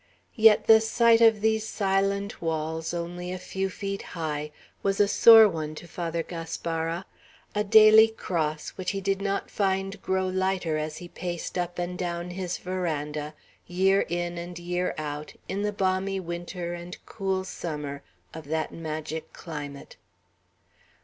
[0.33, 4.49] Yet the sight of these silent walls, only a few feet high,
[4.81, 7.05] was a sore one to Father Gaspara,
[7.53, 11.99] a daily cross, which he did not find grow lighter as he paced up and
[11.99, 13.35] down his veranda,
[13.67, 18.01] year in and year out, in the balmy winter and cool summer
[18.33, 19.97] of that magic climate.